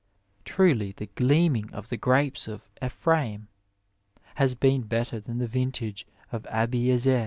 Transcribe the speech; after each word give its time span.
Truly 0.45 0.93
the 0.97 1.05
gleaming 1.13 1.71
of 1.75 1.89
the 1.89 1.95
grapes 1.95 2.47
of 2.47 2.63
Ephraim 2.83 3.49
has 4.33 4.55
been 4.55 4.81
better 4.81 5.19
than 5.19 5.37
the 5.37 5.45
vintage 5.47 6.07
of 6.31 6.47
Abi 6.49 6.89
ezer. 6.89 7.19